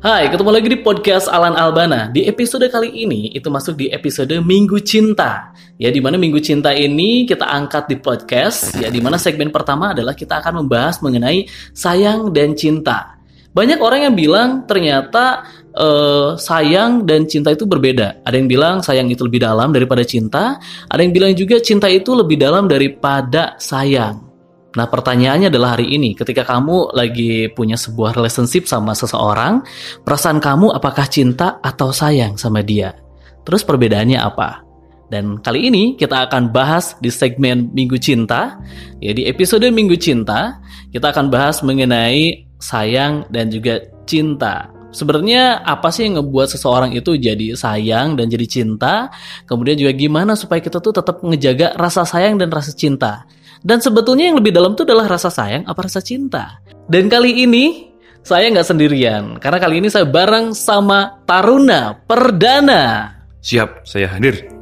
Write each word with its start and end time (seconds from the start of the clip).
Hai, 0.00 0.32
ketemu 0.32 0.48
lagi 0.48 0.72
di 0.72 0.80
podcast 0.80 1.28
Alan 1.28 1.52
Albana. 1.52 2.08
Di 2.08 2.24
episode 2.24 2.64
kali 2.72 3.04
ini 3.04 3.36
itu 3.36 3.52
masuk 3.52 3.76
di 3.76 3.92
episode 3.92 4.32
Minggu 4.40 4.80
Cinta. 4.80 5.52
Ya, 5.76 5.92
di 5.92 6.00
mana 6.00 6.16
Minggu 6.16 6.40
Cinta 6.40 6.72
ini 6.72 7.28
kita 7.28 7.44
angkat 7.44 7.84
di 7.84 8.00
podcast. 8.00 8.80
Ya, 8.80 8.88
di 8.88 8.96
mana 9.04 9.20
segmen 9.20 9.52
pertama 9.52 9.92
adalah 9.92 10.16
kita 10.16 10.40
akan 10.40 10.64
membahas 10.64 11.04
mengenai 11.04 11.44
sayang 11.76 12.32
dan 12.32 12.56
cinta. 12.56 13.20
Banyak 13.52 13.76
orang 13.84 14.08
yang 14.08 14.16
bilang 14.16 14.64
ternyata 14.64 15.44
uh, 15.76 16.32
sayang 16.32 17.04
dan 17.04 17.28
cinta 17.28 17.52
itu 17.52 17.68
berbeda. 17.68 18.24
Ada 18.24 18.40
yang 18.40 18.48
bilang 18.48 18.80
sayang 18.80 19.12
itu 19.12 19.28
lebih 19.28 19.44
dalam 19.44 19.68
daripada 19.68 20.00
cinta. 20.00 20.56
Ada 20.88 21.04
yang 21.04 21.12
bilang 21.12 21.36
juga 21.36 21.60
cinta 21.60 21.92
itu 21.92 22.16
lebih 22.16 22.40
dalam 22.40 22.72
daripada 22.72 23.60
sayang. 23.60 24.29
Nah, 24.70 24.86
pertanyaannya 24.86 25.50
adalah 25.50 25.74
hari 25.74 25.90
ini, 25.98 26.14
ketika 26.14 26.46
kamu 26.46 26.94
lagi 26.94 27.50
punya 27.50 27.74
sebuah 27.74 28.14
relationship 28.14 28.70
sama 28.70 28.94
seseorang, 28.94 29.66
perasaan 30.06 30.38
kamu 30.38 30.70
apakah 30.70 31.10
cinta 31.10 31.58
atau 31.58 31.90
sayang 31.90 32.38
sama 32.38 32.62
dia? 32.62 32.94
Terus 33.42 33.66
perbedaannya 33.66 34.22
apa? 34.22 34.62
Dan 35.10 35.42
kali 35.42 35.74
ini 35.74 35.98
kita 35.98 36.30
akan 36.30 36.54
bahas 36.54 36.94
di 37.02 37.10
segmen 37.10 37.74
Minggu 37.74 37.98
Cinta. 37.98 38.62
Ya, 39.02 39.10
di 39.10 39.26
episode 39.26 39.66
Minggu 39.66 39.98
Cinta, 39.98 40.62
kita 40.94 41.10
akan 41.10 41.34
bahas 41.34 41.66
mengenai 41.66 42.46
sayang 42.62 43.26
dan 43.26 43.50
juga 43.50 43.82
cinta. 44.06 44.70
Sebenarnya 44.94 45.66
apa 45.66 45.90
sih 45.90 46.06
yang 46.06 46.22
ngebuat 46.22 46.54
seseorang 46.54 46.94
itu 46.94 47.18
jadi 47.18 47.58
sayang 47.58 48.14
dan 48.14 48.30
jadi 48.30 48.46
cinta? 48.46 49.10
Kemudian 49.50 49.78
juga 49.78 49.94
gimana 49.98 50.38
supaya 50.38 50.62
kita 50.62 50.78
tuh 50.78 50.94
tetap 50.94 51.26
ngejaga 51.26 51.74
rasa 51.74 52.06
sayang 52.06 52.38
dan 52.38 52.50
rasa 52.50 52.70
cinta? 52.70 53.26
Dan 53.60 53.84
sebetulnya 53.84 54.32
yang 54.32 54.40
lebih 54.40 54.56
dalam 54.56 54.72
itu 54.72 54.88
adalah 54.88 55.04
rasa 55.04 55.28
sayang 55.28 55.68
apa 55.68 55.80
rasa 55.84 56.00
cinta. 56.00 56.64
Dan 56.88 57.12
kali 57.12 57.44
ini 57.44 57.92
saya 58.20 58.52
nggak 58.52 58.68
sendirian, 58.68 59.24
karena 59.40 59.58
kali 59.60 59.80
ini 59.80 59.88
saya 59.88 60.04
bareng 60.04 60.52
sama 60.52 61.24
Taruna 61.24 61.96
Perdana. 62.04 63.16
Siap, 63.40 63.88
saya 63.88 64.12
hadir. 64.12 64.60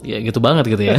Ya 0.00 0.16
gitu 0.24 0.40
banget 0.40 0.64
gitu 0.72 0.80
ya. 0.88 0.96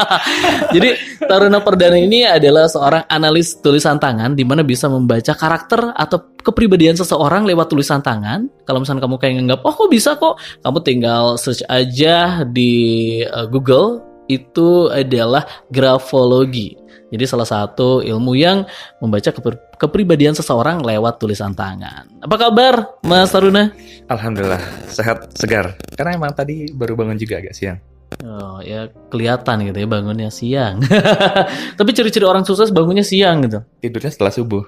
Jadi 0.74 0.98
Taruna 1.22 1.62
Perdana 1.62 1.94
ini 1.94 2.26
adalah 2.26 2.66
seorang 2.66 3.06
analis 3.06 3.60
tulisan 3.62 4.00
tangan 4.02 4.34
di 4.34 4.42
mana 4.42 4.66
bisa 4.66 4.90
membaca 4.90 5.36
karakter 5.36 5.94
atau 5.94 6.34
kepribadian 6.42 6.98
seseorang 6.98 7.46
lewat 7.46 7.70
tulisan 7.70 8.02
tangan. 8.02 8.50
Kalau 8.66 8.82
misalnya 8.82 9.06
kamu 9.06 9.16
kayak 9.22 9.34
nganggap, 9.38 9.60
oh 9.62 9.74
kok 9.76 9.90
bisa 9.92 10.18
kok, 10.18 10.34
kamu 10.66 10.78
tinggal 10.82 11.24
search 11.38 11.62
aja 11.70 12.42
di 12.42 13.22
uh, 13.22 13.46
Google 13.46 14.13
itu 14.30 14.88
adalah 14.88 15.44
grafologi. 15.68 16.76
Jadi 17.14 17.24
salah 17.30 17.46
satu 17.46 18.02
ilmu 18.02 18.34
yang 18.34 18.66
membaca 18.98 19.30
kepribadian 19.78 20.34
seseorang 20.34 20.82
lewat 20.82 21.22
tulisan 21.22 21.54
tangan. 21.54 22.10
Apa 22.18 22.36
kabar 22.48 22.98
Mas 23.06 23.30
Taruna? 23.30 23.70
Alhamdulillah 24.10 24.58
sehat 24.90 25.30
segar. 25.38 25.78
Karena 25.94 26.18
emang 26.18 26.34
tadi 26.34 26.74
baru 26.74 26.98
bangun 26.98 27.14
juga 27.14 27.38
agak 27.38 27.54
siang. 27.54 27.78
Oh 28.22 28.58
ya 28.62 28.90
kelihatan 29.14 29.62
gitu 29.70 29.78
ya 29.84 29.88
bangunnya 29.88 30.30
siang. 30.30 30.82
Tapi 31.78 31.90
ciri-ciri 31.94 32.26
orang 32.26 32.42
sukses 32.42 32.74
bangunnya 32.74 33.06
siang 33.06 33.46
gitu. 33.46 33.62
Tidurnya 33.78 34.10
setelah 34.10 34.32
subuh. 34.34 34.64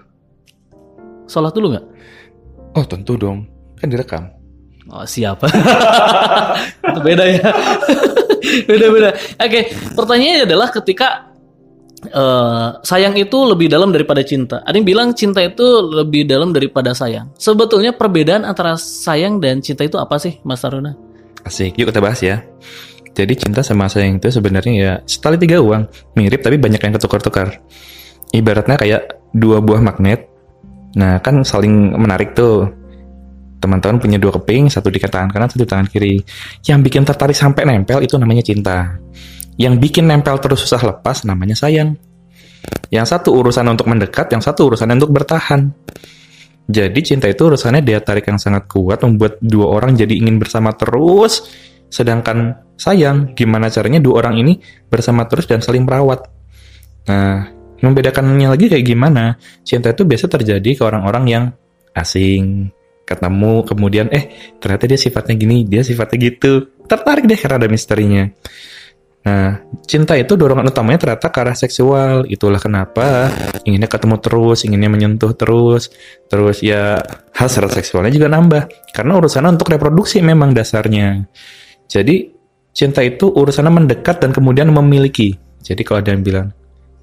Sholat 1.27 1.51
dulu 1.51 1.75
nggak? 1.75 1.87
Oh 2.79 2.85
tentu 2.87 3.19
dong, 3.19 3.49
kan 3.81 3.91
direkam. 3.91 4.31
Oh 4.87 5.03
siapa? 5.03 5.51
Itu 6.95 7.01
beda 7.03 7.25
ya. 7.27 7.43
Beda-beda. 8.69 9.11
Oke, 9.13 9.39
okay, 9.39 9.63
pertanyaannya 9.95 10.45
adalah 10.49 10.69
ketika 10.71 11.09
Uh, 12.07 12.79
sayang 12.87 13.19
itu 13.19 13.35
lebih 13.35 13.67
dalam 13.67 13.91
daripada 13.91 14.23
cinta. 14.23 14.63
Ada 14.63 14.79
yang 14.79 14.87
bilang 14.87 15.09
cinta 15.17 15.43
itu 15.43 15.65
lebih 15.83 16.29
dalam 16.29 16.55
daripada 16.55 16.95
sayang. 16.95 17.35
Sebetulnya 17.35 17.97
perbedaan 17.97 18.47
antara 18.47 18.79
sayang 18.79 19.43
dan 19.43 19.59
cinta 19.59 19.83
itu 19.83 19.99
apa 19.99 20.15
sih, 20.21 20.39
Mas 20.47 20.63
Aruna? 20.63 20.95
Asik, 21.43 21.75
yuk 21.75 21.91
kita 21.91 21.99
bahas 21.99 22.21
ya. 22.23 22.47
Jadi 23.17 23.33
cinta 23.41 23.65
sama 23.65 23.89
sayang 23.89 24.21
itu 24.21 24.29
sebenarnya 24.29 24.73
ya 24.77 24.93
setali 25.09 25.41
tiga 25.41 25.59
uang, 25.59 26.15
mirip 26.15 26.45
tapi 26.45 26.61
banyak 26.61 26.79
yang 26.85 26.95
ketukar-tukar. 26.95 27.65
Ibaratnya 28.31 28.77
kayak 28.77 29.03
dua 29.33 29.65
buah 29.65 29.81
magnet. 29.81 30.29
Nah 31.01 31.19
kan 31.25 31.43
saling 31.43 31.97
menarik 31.97 32.37
tuh 32.37 32.71
teman-teman 33.67 33.99
punya 33.99 34.23
dua 34.23 34.31
keping, 34.39 34.71
satu 34.71 34.87
di 34.95 35.03
tangan 35.03 35.27
kanan, 35.35 35.51
satu 35.51 35.67
di 35.67 35.69
tangan 35.69 35.91
kiri. 35.91 36.23
Yang 36.63 36.79
bikin 36.87 37.03
tertarik 37.03 37.35
sampai 37.35 37.67
nempel 37.67 37.99
itu 38.07 38.15
namanya 38.15 38.47
cinta. 38.47 38.95
Yang 39.59 39.75
bikin 39.83 40.07
nempel 40.07 40.39
terus 40.39 40.63
susah 40.63 40.79
lepas 40.87 41.27
namanya 41.27 41.59
sayang. 41.59 41.99
Yang 42.95 43.07
satu 43.11 43.35
urusan 43.35 43.67
untuk 43.67 43.91
mendekat, 43.91 44.31
yang 44.31 44.39
satu 44.39 44.71
urusan 44.71 44.87
untuk 44.95 45.11
bertahan. 45.11 45.75
Jadi 46.67 47.01
cinta 47.03 47.27
itu 47.27 47.47
urusannya 47.47 47.83
daya 47.83 48.03
tarik 48.03 48.27
yang 48.27 48.39
sangat 48.43 48.67
kuat 48.67 49.03
membuat 49.03 49.39
dua 49.39 49.71
orang 49.71 49.99
jadi 49.99 50.15
ingin 50.15 50.39
bersama 50.39 50.75
terus. 50.75 51.47
Sedangkan 51.87 52.59
sayang, 52.75 53.35
gimana 53.39 53.71
caranya 53.71 54.03
dua 54.03 54.27
orang 54.27 54.43
ini 54.43 54.59
bersama 54.91 55.27
terus 55.31 55.47
dan 55.47 55.63
saling 55.63 55.87
merawat. 55.87 56.27
Nah, 57.07 57.47
membedakannya 57.83 58.51
lagi 58.51 58.67
kayak 58.67 58.83
gimana? 58.83 59.39
Cinta 59.63 59.95
itu 59.95 60.03
biasa 60.03 60.27
terjadi 60.27 60.71
ke 60.75 60.83
orang-orang 60.83 61.25
yang 61.31 61.45
asing, 61.95 62.69
ketemu 63.07 63.63
kemudian 63.63 64.11
eh 64.11 64.35
ternyata 64.59 64.85
dia 64.91 64.99
sifatnya 64.99 65.39
gini 65.39 65.63
dia 65.63 65.87
sifatnya 65.87 66.35
gitu. 66.35 66.75
Tertarik 66.91 67.25
deh 67.25 67.39
karena 67.39 67.57
ada 67.63 67.69
misterinya. 67.71 68.27
Nah 69.27 69.59
cinta 69.87 70.15
itu 70.15 70.39
dorongan 70.39 70.71
utamanya 70.71 71.03
ternyata 71.03 71.31
ke 71.31 71.39
arah 71.39 71.55
seksual. 71.55 72.27
Itulah 72.27 72.59
kenapa 72.59 73.31
inginnya 73.63 73.87
ketemu 73.87 74.19
terus 74.19 74.67
inginnya 74.67 74.91
menyentuh 74.91 75.33
terus. 75.39 75.95
Terus 76.27 76.63
ya 76.67 76.99
hasrat 77.35 77.75
seksualnya 77.75 78.11
juga 78.11 78.27
nambah. 78.27 78.91
Karena 78.91 79.19
urusannya 79.19 79.55
untuk 79.55 79.71
reproduksi 79.71 80.19
memang 80.23 80.51
dasarnya. 80.51 81.27
Jadi 81.87 82.35
cinta 82.75 83.03
itu 83.07 83.31
urusannya 83.31 83.73
mendekat 83.73 84.19
dan 84.19 84.35
kemudian 84.35 84.71
memiliki. 84.75 85.39
Jadi 85.63 85.83
kalau 85.83 86.03
ada 86.03 86.11
yang 86.15 86.23
bilang 86.23 86.49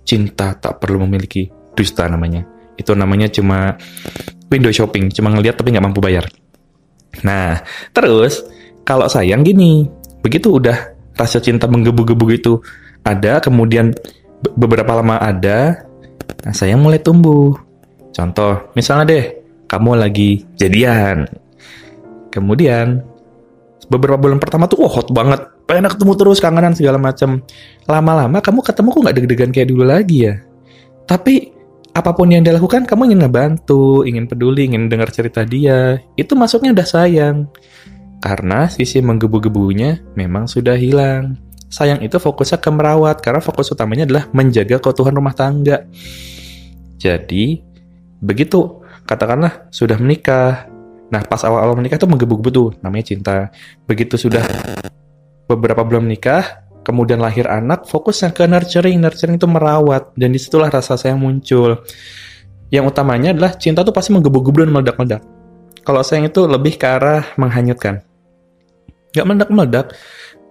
cinta 0.04 0.56
tak 0.56 0.80
perlu 0.84 1.04
memiliki 1.04 1.48
dusta 1.76 2.08
namanya. 2.08 2.44
Itu 2.80 2.96
namanya 2.96 3.28
cuma 3.32 3.76
window 4.54 4.70
shopping, 4.70 5.10
cuma 5.10 5.34
ngeliat 5.34 5.58
tapi 5.58 5.74
nggak 5.74 5.86
mampu 5.90 6.00
bayar. 6.00 6.30
Nah, 7.26 7.62
terus 7.90 8.46
kalau 8.86 9.10
sayang 9.10 9.42
gini, 9.42 9.90
begitu 10.22 10.62
udah 10.62 10.94
rasa 11.18 11.42
cinta 11.42 11.66
menggebu-gebu 11.66 12.24
gitu 12.38 12.62
ada, 13.02 13.42
kemudian 13.42 13.94
beberapa 14.56 14.94
lama 14.98 15.18
ada, 15.18 15.84
nah 16.46 16.54
sayang 16.54 16.82
mulai 16.82 17.02
tumbuh. 17.02 17.58
Contoh, 18.14 18.70
misalnya 18.78 19.06
deh, 19.10 19.26
kamu 19.66 19.98
lagi 19.98 20.46
jadian. 20.54 21.26
Kemudian 22.30 23.02
beberapa 23.90 24.18
bulan 24.22 24.38
pertama 24.38 24.70
tuh 24.70 24.86
wah 24.86 24.94
hot 24.94 25.10
banget, 25.10 25.42
pengen 25.66 25.90
ketemu 25.90 26.14
terus, 26.18 26.38
kangenan 26.38 26.74
segala 26.78 27.02
macam. 27.02 27.42
Lama-lama 27.90 28.38
kamu 28.42 28.60
ketemu 28.62 28.88
kok 28.90 29.02
nggak 29.02 29.16
deg-degan 29.18 29.52
kayak 29.54 29.68
dulu 29.70 29.84
lagi 29.86 30.30
ya. 30.30 30.36
Tapi 31.10 31.52
apa 31.94 32.10
pun 32.18 32.26
yang 32.26 32.42
dia 32.42 32.58
lakukan 32.58 32.90
kamu 32.90 33.14
ingin 33.14 33.20
ngebantu, 33.22 34.02
ingin 34.02 34.26
peduli, 34.26 34.66
ingin 34.66 34.90
dengar 34.90 35.14
cerita 35.14 35.46
dia, 35.46 36.02
itu 36.18 36.34
masuknya 36.34 36.74
udah 36.74 36.88
sayang. 36.90 37.46
Karena 38.18 38.66
sisi 38.66 38.98
menggebu-gebunya 38.98 40.18
memang 40.18 40.50
sudah 40.50 40.74
hilang. 40.74 41.38
Sayang 41.70 42.02
itu 42.02 42.18
fokusnya 42.18 42.58
ke 42.58 42.70
merawat, 42.74 43.22
karena 43.22 43.42
fokus 43.46 43.70
utamanya 43.70 44.10
adalah 44.10 44.26
menjaga 44.34 44.82
keutuhan 44.82 45.14
rumah 45.14 45.38
tangga. 45.38 45.86
Jadi, 46.98 47.62
begitu 48.22 48.82
katakanlah 49.06 49.70
sudah 49.70 49.98
menikah. 50.02 50.66
Nah, 51.14 51.22
pas 51.30 51.46
awal-awal 51.46 51.78
menikah 51.78 52.02
tuh 52.02 52.10
menggebu-gebu 52.10 52.50
tuh, 52.50 52.70
namanya 52.82 53.06
cinta. 53.14 53.54
Begitu 53.86 54.18
sudah 54.18 54.42
beberapa 55.46 55.86
bulan 55.86 56.10
menikah, 56.10 56.63
kemudian 56.84 57.18
lahir 57.24 57.48
anak, 57.48 57.88
fokusnya 57.88 58.36
ke 58.36 58.46
nurturing. 58.46 59.00
Nurturing 59.00 59.40
itu 59.40 59.48
merawat, 59.48 60.12
dan 60.14 60.30
di 60.36 60.40
situlah 60.40 60.68
rasa 60.70 61.00
sayang 61.00 61.18
muncul. 61.18 61.82
Yang 62.70 62.86
utamanya 62.92 63.32
adalah 63.32 63.56
cinta 63.56 63.82
tuh 63.82 63.96
pasti 63.96 64.12
menggebu-gebu 64.12 64.68
dan 64.68 64.72
meledak-meledak. 64.76 65.22
Kalau 65.84 66.00
sayang 66.04 66.28
itu 66.28 66.44
lebih 66.48 66.76
ke 66.76 66.88
arah 66.88 67.24
menghanyutkan. 67.40 68.04
Gak 69.14 69.26
meledak-meledak, 69.28 69.94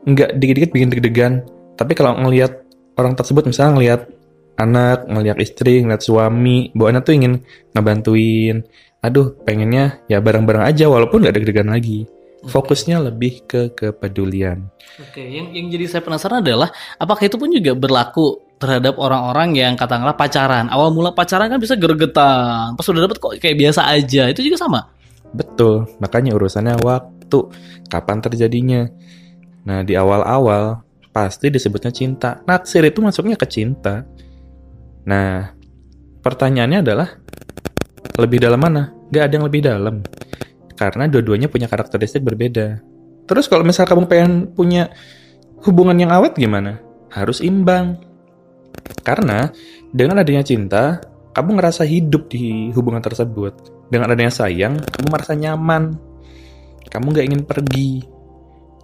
nggak 0.07 0.31
dikit-dikit 0.39 0.71
bikin 0.71 0.89
deg-degan. 0.93 1.33
Tapi 1.77 1.93
kalau 1.97 2.15
ngelihat 2.21 2.63
orang 3.01 3.17
tersebut, 3.17 3.49
misalnya 3.49 3.73
ngelihat 3.75 4.01
anak, 4.61 5.09
ngelihat 5.09 5.39
istri, 5.41 5.83
ngelihat 5.83 6.05
suami, 6.05 6.71
bawaannya 6.77 7.03
tuh 7.03 7.15
ingin 7.17 7.33
ngebantuin. 7.75 8.63
Aduh, 9.03 9.35
pengennya 9.43 9.99
ya 10.07 10.23
bareng-bareng 10.23 10.63
aja 10.63 10.87
walaupun 10.87 11.27
nggak 11.27 11.43
deg-degan 11.43 11.75
lagi. 11.75 12.07
Fokusnya 12.43 12.99
lebih 12.99 13.47
ke 13.47 13.71
kepedulian. 13.71 14.67
Oke, 14.99 15.23
yang 15.23 15.55
yang 15.55 15.71
jadi 15.71 15.87
saya 15.87 16.03
penasaran 16.03 16.43
adalah 16.43 16.75
apakah 16.99 17.31
itu 17.31 17.39
pun 17.39 17.49
juga 17.49 17.73
berlaku 17.79 18.43
terhadap 18.59 18.99
orang-orang 18.99 19.55
yang 19.55 19.73
katakanlah 19.79 20.19
pacaran. 20.19 20.67
Awal 20.67 20.91
mula 20.91 21.15
pacaran 21.15 21.47
kan 21.47 21.63
bisa 21.63 21.79
gergetan, 21.79 22.75
pas 22.75 22.83
sudah 22.83 23.07
dapat 23.07 23.19
kok 23.23 23.39
kayak 23.39 23.57
biasa 23.59 23.87
aja. 23.91 24.27
Itu 24.31 24.43
juga 24.43 24.59
sama. 24.59 24.91
Betul, 25.33 25.87
makanya 26.03 26.35
urusannya 26.37 26.83
waktu, 26.83 27.39
kapan 27.89 28.19
terjadinya. 28.21 28.83
Nah, 29.63 29.87
di 29.87 29.95
awal-awal 29.95 30.83
pasti 31.15 31.49
disebutnya 31.49 31.95
cinta. 31.95 32.43
Naksir 32.45 32.83
itu 32.83 32.99
masuknya 32.99 33.39
ke 33.39 33.47
cinta. 33.47 34.03
Nah, 35.07 35.51
pertanyaannya 36.23 36.79
adalah 36.83 37.09
lebih 38.19 38.43
dalam 38.43 38.61
mana? 38.61 38.91
Gak 39.09 39.23
ada 39.31 39.35
yang 39.39 39.47
lebih 39.47 39.63
dalam. 39.65 40.05
Karena 40.75 41.09
dua-duanya 41.09 41.49
punya 41.49 41.69
karakteristik 41.69 42.25
berbeda. 42.25 42.81
Terus 43.27 43.47
kalau 43.47 43.63
misal 43.63 43.87
kamu 43.87 44.11
pengen 44.11 44.33
punya 44.53 44.91
hubungan 45.63 45.95
yang 45.95 46.11
awet 46.11 46.35
gimana? 46.35 46.83
Harus 47.13 47.41
imbang. 47.41 48.01
Karena 49.07 49.51
dengan 49.93 50.23
adanya 50.23 50.43
cinta, 50.43 50.99
kamu 51.33 51.61
ngerasa 51.61 51.87
hidup 51.87 52.29
di 52.29 52.73
hubungan 52.75 53.01
tersebut. 53.01 53.53
Dengan 53.93 54.13
adanya 54.13 54.33
sayang, 54.33 54.81
kamu 54.81 55.07
merasa 55.13 55.33
nyaman. 55.37 55.97
Kamu 56.89 57.07
nggak 57.13 57.27
ingin 57.29 57.43
pergi. 57.45 58.05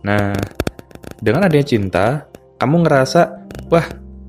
Nah, 0.04 0.32
dengan 1.18 1.48
adanya 1.48 1.66
cinta, 1.66 2.06
kamu 2.60 2.86
ngerasa, 2.86 3.20
wah, 3.72 3.86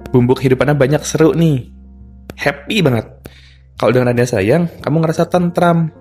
bumbu 0.10 0.34
kehidupannya 0.36 0.76
banyak 0.76 1.02
seru 1.06 1.36
nih. 1.36 1.70
Happy 2.40 2.82
banget. 2.82 3.06
Kalau 3.80 3.92
dengan 3.96 4.12
adanya 4.12 4.28
sayang, 4.28 4.68
kamu 4.84 5.04
ngerasa 5.04 5.28
tentram. 5.32 5.92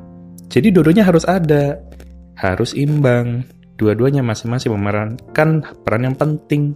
Jadi 0.48 0.72
dua-duanya 0.72 1.04
harus 1.04 1.24
ada. 1.28 1.80
Harus 2.36 2.72
imbang. 2.72 3.44
Dua-duanya 3.78 4.26
masing-masing 4.26 4.74
memerankan 4.74 5.62
peran 5.84 6.08
yang 6.08 6.16
penting. 6.18 6.74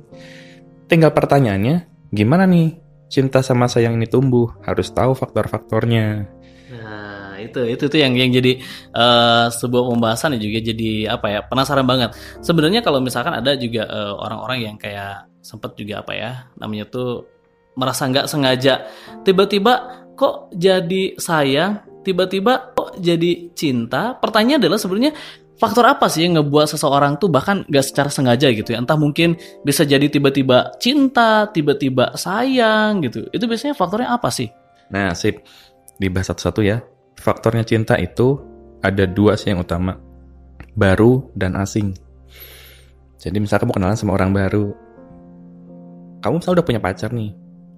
Tinggal 0.86 1.10
pertanyaannya, 1.16 1.88
gimana 2.14 2.46
nih 2.46 2.78
cinta 3.08 3.40
sama 3.42 3.66
sayang 3.66 3.98
ini 3.98 4.06
tumbuh? 4.06 4.52
Harus 4.62 4.92
tahu 4.92 5.16
faktor-faktornya. 5.16 6.28
Nah, 6.72 7.34
itu 7.42 7.64
itu 7.66 7.84
tuh 7.90 7.98
yang 7.98 8.14
yang 8.14 8.30
jadi 8.30 8.60
uh, 8.94 9.50
sebuah 9.50 9.88
pembahasan 9.88 10.38
juga 10.38 10.60
jadi 10.62 11.10
apa 11.10 11.26
ya 11.32 11.40
penasaran 11.42 11.84
banget. 11.88 12.14
Sebenarnya 12.44 12.84
kalau 12.84 13.02
misalkan 13.02 13.34
ada 13.34 13.56
juga 13.58 13.88
uh, 13.88 14.14
orang-orang 14.20 14.58
yang 14.72 14.76
kayak 14.78 15.32
sempet 15.42 15.74
juga 15.74 16.06
apa 16.06 16.12
ya 16.14 16.30
namanya 16.56 16.86
tuh 16.86 17.26
merasa 17.74 18.06
nggak 18.06 18.30
sengaja 18.30 18.86
tiba-tiba 19.26 20.06
kok 20.14 20.54
jadi 20.54 21.18
sayang 21.18 21.82
tiba-tiba 22.02 22.74
kok 22.74 22.98
jadi 22.98 23.50
cinta 23.56 24.18
pertanyaan 24.18 24.62
adalah 24.66 24.78
sebenarnya 24.78 25.14
faktor 25.56 25.86
apa 25.86 26.10
sih 26.10 26.26
yang 26.26 26.42
ngebuat 26.42 26.74
seseorang 26.74 27.22
tuh 27.22 27.30
bahkan 27.30 27.62
gak 27.70 27.86
secara 27.86 28.10
sengaja 28.10 28.50
gitu 28.50 28.74
ya 28.74 28.82
entah 28.82 28.98
mungkin 28.98 29.38
bisa 29.62 29.86
jadi 29.86 30.10
tiba-tiba 30.10 30.74
cinta 30.82 31.46
tiba-tiba 31.48 32.18
sayang 32.18 33.06
gitu 33.06 33.30
itu 33.30 33.44
biasanya 33.46 33.78
faktornya 33.78 34.10
apa 34.10 34.28
sih 34.28 34.50
Nah, 34.92 35.16
sip. 35.16 35.40
Dibahas 35.96 36.30
satu-satu 36.30 36.60
ya. 36.60 36.84
Faktornya 37.16 37.64
cinta 37.64 37.96
itu 37.96 38.36
ada 38.84 39.08
dua 39.08 39.40
sih 39.40 39.50
yang 39.50 39.64
utama. 39.64 39.96
Baru 40.76 41.32
dan 41.32 41.56
asing. 41.56 41.96
Jadi 43.16 43.40
misal 43.40 43.56
kamu 43.56 43.72
kenalan 43.72 43.96
sama 43.96 44.14
orang 44.14 44.36
baru. 44.36 44.68
Kamu 46.20 46.38
misalnya 46.38 46.56
udah 46.60 46.66
punya 46.68 46.80
pacar 46.84 47.10
nih. 47.10 47.32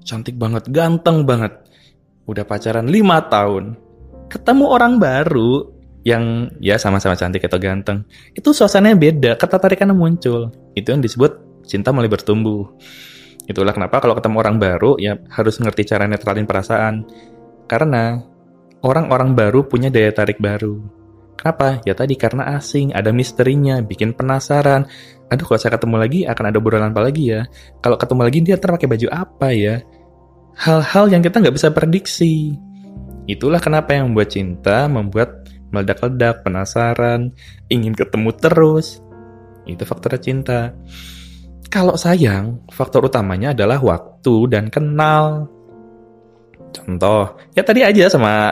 Cantik 0.04 0.36
banget, 0.36 0.68
ganteng 0.68 1.24
banget. 1.24 1.54
Udah 2.28 2.44
pacaran 2.44 2.90
5 2.90 3.32
tahun. 3.32 3.64
Ketemu 4.28 4.64
orang 4.66 4.98
baru 4.98 5.74
yang 6.04 6.52
ya 6.60 6.76
sama-sama 6.76 7.16
cantik 7.16 7.48
atau 7.48 7.56
ganteng. 7.56 8.04
Itu 8.36 8.52
suasananya 8.52 8.96
beda, 8.96 9.32
ketertarikannya 9.40 9.96
muncul. 9.96 10.52
Itu 10.76 10.92
yang 10.92 11.00
disebut 11.00 11.64
cinta 11.64 11.90
mulai 11.90 12.12
bertumbuh. 12.12 12.68
Itulah 13.44 13.72
kenapa 13.72 14.00
kalau 14.00 14.16
ketemu 14.16 14.36
orang 14.40 14.56
baru 14.60 14.96
ya 15.00 15.16
harus 15.32 15.60
ngerti 15.60 15.88
cara 15.88 16.04
netralin 16.04 16.44
perasaan. 16.44 17.08
Karena 17.64 18.20
orang-orang 18.84 19.32
baru 19.32 19.64
punya 19.64 19.88
daya 19.88 20.12
tarik 20.12 20.36
baru. 20.40 21.04
Kenapa? 21.34 21.82
Ya 21.82 21.92
tadi 21.98 22.14
karena 22.14 22.56
asing, 22.56 22.94
ada 22.94 23.10
misterinya, 23.10 23.82
bikin 23.82 24.14
penasaran. 24.14 24.86
Aduh 25.28 25.44
kalau 25.44 25.60
saya 25.60 25.74
ketemu 25.74 25.96
lagi 25.98 26.20
akan 26.24 26.44
ada 26.52 26.56
obrolan 26.60 26.92
apa 26.94 27.02
lagi 27.04 27.32
ya? 27.32 27.48
Kalau 27.82 27.96
ketemu 27.98 28.20
lagi 28.22 28.38
dia 28.44 28.54
ntar 28.60 28.76
pakai 28.76 28.88
baju 28.88 29.08
apa 29.10 29.48
ya? 29.50 29.82
Hal-hal 30.54 31.10
yang 31.10 31.20
kita 31.24 31.42
nggak 31.42 31.56
bisa 31.56 31.68
prediksi. 31.74 32.54
Itulah 33.24 33.60
kenapa 33.60 33.96
yang 33.96 34.12
membuat 34.12 34.30
cinta 34.32 34.84
membuat 34.84 35.44
meledak-ledak, 35.74 36.46
penasaran, 36.46 37.34
ingin 37.66 37.96
ketemu 37.98 38.30
terus. 38.38 39.02
Itu 39.66 39.82
faktor 39.82 40.14
cinta. 40.22 40.70
Kalau 41.72 41.98
sayang, 41.98 42.62
faktor 42.70 43.10
utamanya 43.10 43.50
adalah 43.50 43.82
waktu 43.82 44.46
dan 44.46 44.70
kenal. 44.70 45.50
Contoh, 46.74 47.38
ya 47.54 47.62
tadi 47.62 47.82
aja 47.82 48.10
sama 48.10 48.50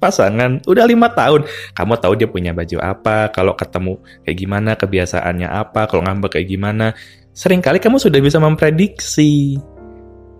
pasangan, 0.00 0.60
udah 0.68 0.84
lima 0.84 1.08
tahun. 1.12 1.48
Kamu 1.72 1.94
tahu 2.00 2.12
dia 2.16 2.28
punya 2.28 2.52
baju 2.52 2.76
apa, 2.80 3.32
kalau 3.32 3.56
ketemu 3.56 4.00
kayak 4.24 4.36
gimana, 4.36 4.70
kebiasaannya 4.76 5.48
apa, 5.48 5.88
kalau 5.88 6.04
ngambek 6.04 6.36
kayak 6.36 6.48
gimana. 6.48 6.92
Seringkali 7.32 7.78
kamu 7.78 7.96
sudah 8.00 8.20
bisa 8.20 8.40
memprediksi. 8.40 9.60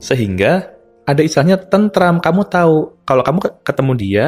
Sehingga 0.01 0.78
ada 1.09 1.25
istilahnya 1.25 1.57
tentram, 1.57 2.21
kamu 2.21 2.45
tahu 2.53 3.01
kalau 3.09 3.25
kamu 3.25 3.39
ketemu 3.65 3.93
dia, 3.97 4.27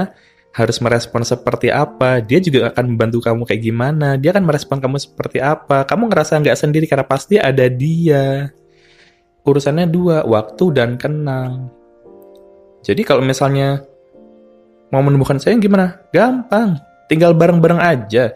harus 0.57 0.81
merespon 0.81 1.21
seperti 1.21 1.69
apa, 1.69 2.25
dia 2.25 2.41
juga 2.41 2.73
akan 2.73 2.97
membantu 2.97 3.21
kamu 3.21 3.45
kayak 3.45 3.63
gimana, 3.63 4.17
dia 4.17 4.33
akan 4.33 4.49
merespon 4.49 4.81
kamu 4.81 4.97
seperti 4.97 5.45
apa, 5.45 5.85
kamu 5.85 6.09
ngerasa 6.09 6.41
nggak 6.41 6.57
sendiri 6.57 6.89
karena 6.89 7.05
pasti 7.05 7.37
ada 7.37 7.69
dia. 7.69 8.49
Urusannya 9.45 9.93
dua, 9.93 10.25
waktu 10.25 10.65
dan 10.73 10.97
kenal. 10.97 11.69
Jadi 12.81 13.05
kalau 13.05 13.21
misalnya 13.21 13.85
mau 14.89 15.05
menumbuhkan 15.05 15.37
sayang 15.37 15.61
gimana? 15.61 16.01
Gampang, 16.17 16.81
tinggal 17.13 17.37
bareng-bareng 17.37 17.81
aja. 17.81 18.33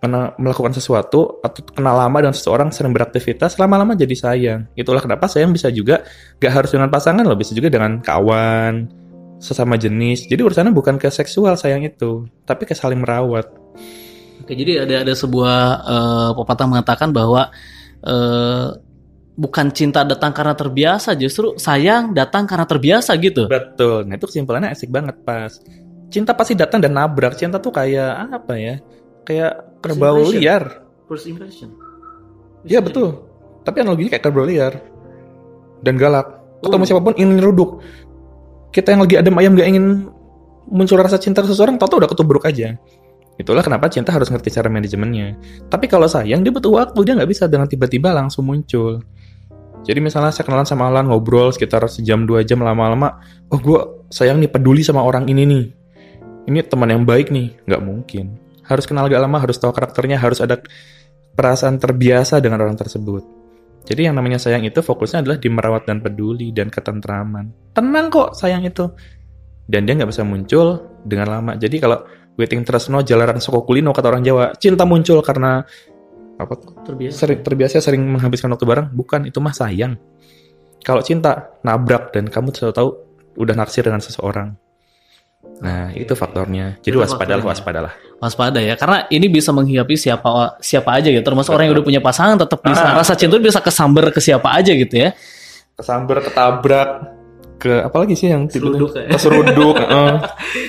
Karena 0.00 0.32
melakukan 0.40 0.72
sesuatu 0.72 1.44
atau 1.44 1.60
kenal 1.76 1.92
lama 1.92 2.24
dengan 2.24 2.32
seseorang 2.32 2.72
sering 2.72 2.96
beraktivitas, 2.96 3.60
lama-lama 3.60 3.92
jadi 3.92 4.16
sayang. 4.16 4.60
Itulah 4.72 5.04
kenapa 5.04 5.28
sayang 5.28 5.52
bisa 5.52 5.68
juga 5.68 6.00
gak 6.40 6.52
harus 6.56 6.72
dengan 6.72 6.88
pasangan 6.88 7.20
loh, 7.20 7.36
bisa 7.36 7.52
juga 7.52 7.68
dengan 7.68 8.00
kawan, 8.00 8.88
sesama 9.40 9.76
jenis. 9.80 10.24
Jadi 10.24 10.40
urusannya 10.40 10.72
bukan 10.72 11.00
ke 11.00 11.08
seksual 11.12 11.56
sayang 11.60 11.84
itu, 11.84 12.28
tapi 12.44 12.68
ke 12.68 12.76
saling 12.76 13.00
merawat. 13.00 13.48
Oke, 14.40 14.52
jadi 14.56 14.88
ada 14.88 15.04
ada 15.04 15.12
sebuah 15.16 15.56
uh, 15.84 16.30
pepatah 16.32 16.64
mengatakan 16.68 17.12
bahwa 17.12 17.52
uh, 18.04 18.68
bukan 19.36 19.72
cinta 19.72 20.04
datang 20.04 20.32
karena 20.36 20.52
terbiasa, 20.52 21.16
justru 21.16 21.56
sayang 21.56 22.12
datang 22.12 22.44
karena 22.44 22.68
terbiasa 22.68 23.16
gitu. 23.20 23.48
Betul. 23.48 24.04
Nah, 24.08 24.16
itu 24.20 24.28
kesimpulannya 24.28 24.72
asik 24.72 24.92
banget 24.92 25.16
pas. 25.24 25.56
Cinta 26.12 26.36
pasti 26.36 26.56
datang 26.56 26.80
dan 26.84 26.92
nabrak. 26.92 27.36
Cinta 27.36 27.56
tuh 27.56 27.72
kayak 27.72 28.32
apa 28.32 28.54
ya? 28.60 28.74
Kayak 29.24 29.69
kerbau 29.80 30.20
liar. 30.30 30.84
First 31.08 31.26
impression. 31.26 31.74
Iya 32.64 32.84
betul. 32.84 33.24
Tapi 33.64 33.76
analoginya 33.82 34.16
kayak 34.16 34.24
kerbau 34.24 34.46
liar. 34.46 34.78
Dan 35.80 35.96
galak. 35.96 36.40
Ketemu 36.60 36.82
Oh. 36.84 36.88
siapa 36.88 37.02
pun 37.02 37.14
ingin 37.16 37.40
nyeruduk. 37.40 37.80
Kita 38.70 38.92
yang 38.94 39.02
lagi 39.02 39.16
adem 39.18 39.34
ayam 39.40 39.56
gak 39.56 39.68
ingin 39.68 40.12
muncul 40.70 41.00
rasa 41.00 41.18
cinta 41.18 41.42
seseorang, 41.42 41.80
tau 41.80 41.98
udah 41.98 42.06
ketubruk 42.06 42.46
aja. 42.46 42.78
Itulah 43.40 43.64
kenapa 43.64 43.88
cinta 43.88 44.12
harus 44.12 44.28
ngerti 44.28 44.52
cara 44.52 44.68
manajemennya. 44.68 45.40
Tapi 45.72 45.88
kalau 45.88 46.04
sayang, 46.04 46.44
dia 46.44 46.52
butuh 46.52 46.76
waktu. 46.76 47.00
Dia 47.08 47.16
nggak 47.16 47.30
bisa 47.32 47.48
dengan 47.48 47.64
tiba-tiba 47.64 48.12
langsung 48.12 48.44
muncul. 48.44 49.00
Jadi 49.80 49.96
misalnya 50.04 50.28
saya 50.28 50.44
kenalan 50.44 50.68
sama 50.68 50.92
Alan, 50.92 51.08
ngobrol 51.08 51.48
sekitar 51.48 51.80
sejam 51.88 52.28
dua 52.28 52.44
jam 52.44 52.60
lama-lama. 52.60 53.16
Oh 53.48 53.56
gue 53.56 53.80
sayang 54.12 54.36
nih, 54.44 54.52
peduli 54.52 54.84
sama 54.84 55.00
orang 55.00 55.24
ini 55.24 55.48
nih. 55.48 55.64
Ini 56.52 56.68
teman 56.68 56.92
yang 56.92 57.08
baik 57.08 57.32
nih. 57.32 57.56
Nggak 57.64 57.80
mungkin. 57.80 58.36
Harus 58.70 58.86
kenal 58.86 59.10
agak 59.10 59.18
lama, 59.18 59.42
harus 59.42 59.58
tahu 59.58 59.74
karakternya, 59.74 60.22
harus 60.22 60.38
ada 60.38 60.62
perasaan 61.34 61.82
terbiasa 61.82 62.38
dengan 62.38 62.62
orang 62.62 62.78
tersebut. 62.78 63.40
Jadi 63.90 64.06
yang 64.06 64.14
namanya 64.14 64.38
sayang 64.38 64.62
itu 64.62 64.78
fokusnya 64.78 65.26
adalah 65.26 65.42
di 65.42 65.50
merawat 65.50 65.90
dan 65.90 65.98
peduli 65.98 66.54
dan 66.54 66.70
ketentraman. 66.70 67.74
Tenang 67.74 68.06
kok 68.06 68.38
sayang 68.38 68.62
itu. 68.62 68.86
Dan 69.66 69.86
dia 69.86 69.98
nggak 69.98 70.10
bisa 70.10 70.22
muncul 70.22 70.98
dengan 71.02 71.26
lama. 71.26 71.52
Jadi 71.58 71.82
kalau 71.82 71.98
waiting 72.38 72.62
tresno 72.62 73.02
jalaran 73.02 73.42
soko 73.42 73.66
kulino 73.66 73.90
kata 73.90 74.06
orang 74.14 74.22
Jawa, 74.22 74.54
cinta 74.54 74.86
muncul 74.86 75.18
karena 75.26 75.62
apa 76.40 76.54
Terbiasa. 76.86 77.26
sering 77.26 77.40
terbiasa 77.44 77.82
sering 77.82 78.02
menghabiskan 78.06 78.48
waktu 78.54 78.64
bareng, 78.64 78.86
bukan 78.94 79.26
itu 79.26 79.42
mah 79.42 79.52
sayang. 79.52 79.98
Kalau 80.80 81.04
cinta 81.04 81.58
nabrak 81.60 82.14
dan 82.16 82.30
kamu 82.32 82.54
sudah 82.54 82.72
tahu 82.72 82.90
udah 83.36 83.54
naksir 83.58 83.84
dengan 83.84 84.00
seseorang. 84.00 84.56
Nah, 85.60 85.92
itu 85.92 86.12
faktornya. 86.12 86.76
Jadi 86.80 86.96
Itu 86.96 87.00
waspadalah, 87.00 87.40
faktornya. 87.40 87.48
waspadalah. 87.48 87.92
Waspada 88.20 88.60
ya, 88.60 88.76
karena 88.76 89.08
ini 89.08 89.32
bisa 89.32 89.48
menghinggapi 89.50 89.96
siapa 89.96 90.60
siapa 90.60 91.00
aja 91.00 91.08
gitu. 91.08 91.24
Termasuk 91.24 91.52
orang 91.52 91.68
yang 91.68 91.80
udah 91.80 91.86
punya 91.88 92.00
pasangan 92.00 92.36
tetap 92.36 92.60
bisa 92.60 92.84
Ah. 92.84 92.96
rasa 92.96 93.16
cinta 93.16 93.36
itu 93.36 93.44
bisa 93.44 93.60
kesamber 93.64 94.12
ke 94.12 94.20
siapa 94.20 94.52
aja 94.52 94.72
gitu 94.76 94.92
ya. 94.92 95.16
Kesambar, 95.72 96.20
ketabrak, 96.20 96.88
ke 97.56 97.72
apa 97.80 97.96
lagi 98.00 98.16
sih 98.16 98.28
yang 98.28 98.48
Seruduk 98.48 98.92
ya. 98.92 99.04
keseruduk, 99.08 99.76
heeh. 99.84 100.12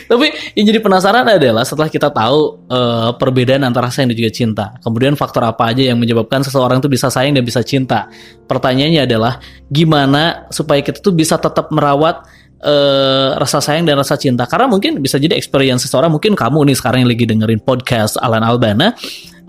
Tapi 0.08 0.26
yang 0.56 0.66
jadi 0.68 0.80
penasaran 0.80 1.24
adalah 1.24 1.64
setelah 1.64 1.88
kita 1.88 2.12
tahu 2.12 2.68
eh, 2.68 3.10
perbedaan 3.16 3.64
antara 3.64 3.88
sayang 3.88 4.12
dan 4.12 4.18
juga 4.20 4.32
cinta, 4.32 4.66
kemudian 4.80 5.16
faktor 5.16 5.44
apa 5.44 5.72
aja 5.72 5.88
yang 5.88 6.00
menyebabkan 6.00 6.44
seseorang 6.44 6.84
itu 6.84 6.88
bisa 6.88 7.08
sayang 7.08 7.36
dan 7.36 7.44
bisa 7.44 7.64
cinta. 7.64 8.12
Pertanyaannya 8.48 9.08
adalah 9.08 9.40
gimana 9.68 10.48
supaya 10.52 10.80
kita 10.80 11.00
tuh 11.00 11.12
bisa 11.12 11.36
tetap 11.36 11.72
merawat 11.72 12.28
eh, 12.62 13.30
rasa 13.36 13.60
sayang 13.60 13.90
dan 13.90 13.98
rasa 13.98 14.16
cinta. 14.16 14.46
Karena 14.46 14.70
mungkin 14.70 15.02
bisa 15.02 15.18
jadi 15.18 15.34
experience 15.36 15.86
seseorang, 15.90 16.14
mungkin 16.14 16.38
kamu 16.38 16.70
nih 16.70 16.78
sekarang 16.78 17.06
yang 17.06 17.12
lagi 17.12 17.26
dengerin 17.28 17.62
podcast 17.62 18.22
Alan 18.22 18.46
Albana, 18.46 18.94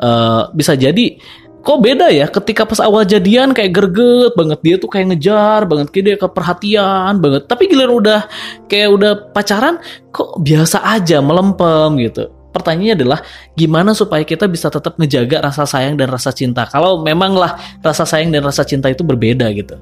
eh, 0.00 0.42
bisa 0.56 0.72
jadi 0.74 1.16
kok 1.62 1.78
beda 1.78 2.10
ya 2.10 2.26
ketika 2.26 2.66
pas 2.66 2.82
awal 2.82 3.06
jadian 3.06 3.54
kayak 3.54 3.70
greget 3.70 4.34
banget 4.34 4.58
dia 4.66 4.76
tuh 4.82 4.90
kayak 4.90 5.14
ngejar 5.14 5.62
banget 5.70 5.94
kayak 5.94 6.04
dia 6.10 6.16
keperhatian 6.18 7.22
banget 7.22 7.46
tapi 7.46 7.70
giliran 7.70 8.02
udah 8.02 8.20
kayak 8.66 8.90
udah 8.90 9.12
pacaran 9.30 9.78
kok 10.10 10.42
biasa 10.42 10.82
aja 10.82 11.22
melempem 11.22 12.02
gitu 12.02 12.34
pertanyaannya 12.52 12.94
adalah 12.94 13.18
gimana 13.56 13.96
supaya 13.96 14.22
kita 14.22 14.44
bisa 14.46 14.68
tetap 14.68 15.00
ngejaga 15.00 15.40
rasa 15.40 15.64
sayang 15.64 15.96
dan 15.96 16.12
rasa 16.12 16.30
cinta. 16.36 16.68
Kalau 16.68 17.00
memanglah 17.00 17.56
rasa 17.80 18.04
sayang 18.04 18.28
dan 18.28 18.44
rasa 18.44 18.62
cinta 18.62 18.92
itu 18.92 19.00
berbeda 19.00 19.48
gitu. 19.56 19.80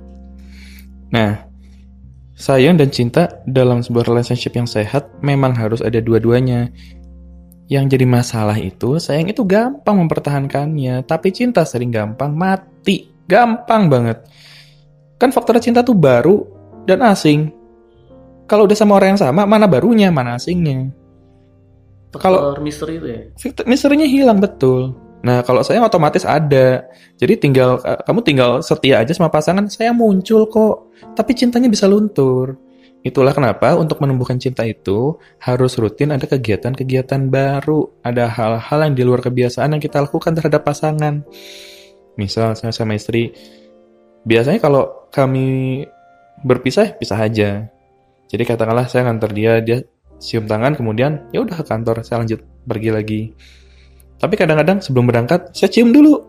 Nah, 1.11 1.50
sayang 2.41 2.81
dan 2.81 2.89
cinta 2.89 3.29
dalam 3.45 3.85
sebuah 3.85 4.09
relationship 4.09 4.57
yang 4.57 4.65
sehat 4.65 5.13
memang 5.21 5.53
harus 5.53 5.85
ada 5.85 6.01
dua-duanya. 6.01 6.73
Yang 7.71 7.95
jadi 7.95 8.07
masalah 8.09 8.59
itu, 8.59 8.99
sayang 8.99 9.31
itu 9.31 9.47
gampang 9.47 9.95
mempertahankannya, 10.03 11.07
tapi 11.07 11.31
cinta 11.31 11.63
sering 11.63 11.93
gampang 11.93 12.35
mati. 12.35 13.13
Gampang 13.31 13.87
banget. 13.87 14.27
Kan 15.21 15.31
faktor 15.31 15.61
cinta 15.63 15.87
tuh 15.87 15.95
baru 15.95 16.43
dan 16.89 17.05
asing. 17.07 17.53
Kalau 18.51 18.67
udah 18.67 18.75
sama 18.75 18.99
orang 18.99 19.15
yang 19.15 19.23
sama, 19.23 19.47
mana 19.47 19.71
barunya, 19.71 20.11
mana 20.11 20.35
asingnya. 20.35 20.91
Kalau 22.11 22.59
misteri 22.59 22.99
itu 22.99 23.07
ya? 23.07 23.21
Misterinya 23.71 24.09
hilang 24.09 24.43
betul. 24.43 24.99
Nah, 25.21 25.45
kalau 25.45 25.61
saya 25.61 25.85
otomatis 25.85 26.25
ada. 26.25 26.89
Jadi 27.21 27.37
tinggal 27.37 27.81
kamu 28.09 28.21
tinggal 28.25 28.51
setia 28.65 29.05
aja 29.05 29.13
sama 29.13 29.29
pasangan, 29.29 29.69
saya 29.69 29.93
muncul 29.93 30.49
kok. 30.49 30.93
Tapi 31.13 31.37
cintanya 31.37 31.69
bisa 31.69 31.85
luntur. 31.85 32.57
Itulah 33.01 33.33
kenapa 33.33 33.81
untuk 33.81 34.05
menumbuhkan 34.05 34.37
cinta 34.37 34.61
itu 34.69 35.17
harus 35.41 35.73
rutin 35.81 36.13
ada 36.13 36.29
kegiatan-kegiatan 36.29 37.33
baru, 37.33 37.89
ada 38.05 38.29
hal-hal 38.29 38.79
yang 38.85 38.95
di 38.97 39.03
luar 39.09 39.25
kebiasaan 39.25 39.73
yang 39.73 39.81
kita 39.81 40.05
lakukan 40.05 40.37
terhadap 40.37 40.61
pasangan. 40.69 41.25
Misal 42.21 42.53
saya 42.61 42.77
sama 42.77 43.01
istri, 43.01 43.33
biasanya 44.29 44.61
kalau 44.61 45.09
kami 45.09 45.89
berpisah, 46.45 46.93
pisah 46.93 47.17
aja. 47.17 47.73
Jadi 48.29 48.43
katakanlah 48.45 48.85
saya 48.85 49.09
nganter 49.09 49.33
dia, 49.33 49.65
dia 49.65 49.81
cium 50.21 50.45
tangan, 50.45 50.77
kemudian 50.77 51.25
ya 51.33 51.41
udah 51.41 51.57
ke 51.57 51.65
kantor, 51.65 52.05
saya 52.05 52.21
lanjut 52.21 52.45
pergi 52.69 52.91
lagi. 52.93 53.23
Tapi 54.21 54.35
kadang-kadang 54.37 54.85
sebelum 54.85 55.09
berangkat, 55.09 55.57
saya 55.57 55.73
cium 55.73 55.97
dulu. 55.97 56.21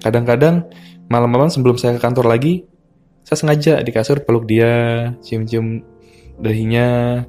Kadang-kadang 0.00 0.66
malam-malam 1.12 1.52
sebelum 1.52 1.76
saya 1.76 1.94
ke 1.94 2.00
kantor 2.00 2.32
lagi, 2.32 2.64
saya 3.22 3.36
sengaja 3.38 3.84
di 3.84 3.90
kasur 3.92 4.24
peluk 4.24 4.48
dia, 4.48 5.12
cium-cium 5.20 5.84
dahinya, 6.40 7.22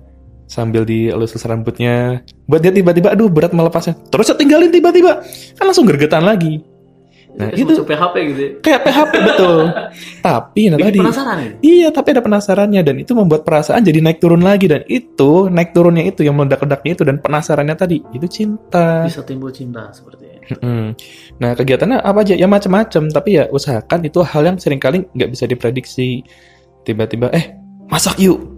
sambil 0.47 0.87
dielus-elus 0.87 1.45
rambutnya. 1.45 2.23
Buat 2.47 2.63
dia 2.63 2.73
tiba-tiba, 2.73 3.11
aduh 3.11 3.27
berat 3.27 3.51
melepasnya. 3.51 3.99
Terus 4.09 4.31
saya 4.31 4.39
tinggalin 4.39 4.71
tiba-tiba. 4.71 5.21
Kan 5.59 5.65
langsung 5.69 5.85
gergetan 5.85 6.23
lagi. 6.23 6.63
Nah, 7.33 7.49
itu 7.49 7.73
PHP 7.81 8.15
gitu. 8.29 8.41
Ya? 8.41 8.51
Kayak 8.61 8.81
PHP 8.85 9.13
betul. 9.25 9.57
tapi 10.27 10.61
nah 10.69 10.77
tadi 10.77 10.99
penasaran 11.01 11.37
ya? 11.41 11.51
Iya, 11.65 11.87
tapi 11.89 12.07
ada 12.13 12.21
penasarannya 12.21 12.81
dan 12.85 12.95
itu 13.01 13.11
membuat 13.17 13.41
perasaan 13.41 13.81
jadi 13.81 13.99
naik 14.05 14.21
turun 14.21 14.45
lagi 14.45 14.69
dan 14.69 14.85
itu 14.85 15.49
naik 15.49 15.73
turunnya 15.73 16.05
itu 16.05 16.21
yang 16.21 16.37
meledak-ledaknya 16.37 16.93
itu 16.93 17.03
dan 17.03 17.17
penasarannya 17.17 17.73
tadi 17.73 17.97
itu 18.13 18.27
cinta. 18.29 19.09
Bisa 19.09 19.25
timbul 19.25 19.49
cinta 19.49 19.89
seperti 19.89 20.29
itu. 20.29 20.61
Nah, 21.41 21.51
kegiatannya 21.57 22.05
apa 22.05 22.21
aja? 22.21 22.37
Ya 22.37 22.45
macam-macam, 22.45 23.09
tapi 23.09 23.29
ya 23.41 23.49
usahakan 23.49 24.05
itu 24.05 24.21
hal 24.21 24.53
yang 24.53 24.57
sering 24.61 24.77
kali 24.77 25.01
nggak 25.17 25.29
bisa 25.33 25.49
diprediksi. 25.49 26.21
Tiba-tiba 26.85 27.33
eh 27.33 27.57
masak 27.89 28.21
yuk 28.21 28.52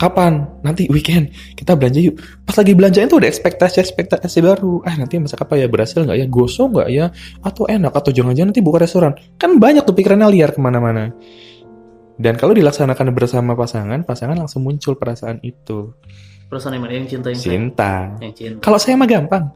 kapan? 0.00 0.48
Nanti 0.64 0.88
weekend. 0.88 1.28
Kita 1.52 1.76
belanja 1.76 2.00
yuk. 2.00 2.16
Pas 2.48 2.56
lagi 2.56 2.72
belanja 2.72 3.04
itu 3.04 3.20
ada 3.20 3.28
ekspektasi 3.28 3.84
ekspektasi 3.84 4.40
baru. 4.40 4.80
Ah 4.88 4.96
nanti 4.96 5.20
masak 5.20 5.44
apa 5.44 5.60
ya? 5.60 5.68
Berhasil 5.68 6.00
nggak 6.00 6.16
ya? 6.16 6.26
Gosong 6.26 6.72
nggak 6.72 6.88
ya? 6.88 7.12
Atau 7.44 7.68
enak? 7.68 7.92
Atau 7.92 8.16
jangan-jangan 8.16 8.56
nanti 8.56 8.64
buka 8.64 8.80
restoran? 8.80 9.12
Kan 9.36 9.60
banyak 9.60 9.84
tuh 9.84 9.92
pikirannya 9.92 10.32
liar 10.32 10.56
ke 10.56 10.60
mana-mana. 10.64 11.12
Dan 12.16 12.40
kalau 12.40 12.56
dilaksanakan 12.56 13.12
bersama 13.12 13.52
pasangan 13.52 14.00
pasangan 14.08 14.40
langsung 14.40 14.64
muncul 14.64 14.96
perasaan 14.96 15.44
itu. 15.44 15.92
Perasaan 16.48 16.80
yang 16.80 16.82
mana? 16.88 16.92
Yang 16.96 17.06
cinta 17.16 17.28
yang 17.28 17.40
cinta, 17.40 17.92
yang 18.18 18.34
cinta. 18.34 18.60
kalau 18.64 18.80
saya 18.80 18.96
mah 18.96 19.08
gampang. 19.08 19.52